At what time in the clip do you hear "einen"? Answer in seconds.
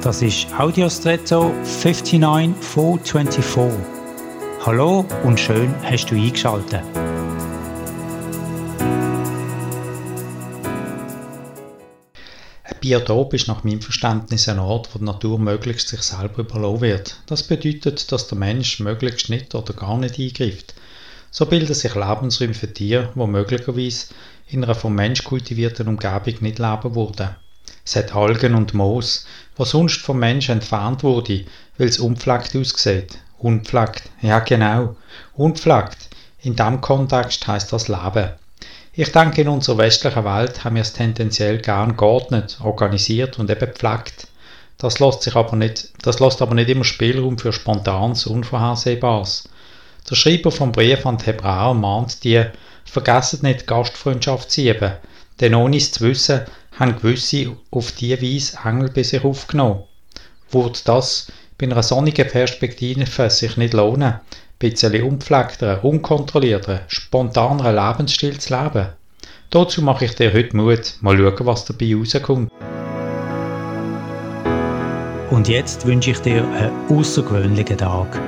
76.44-76.98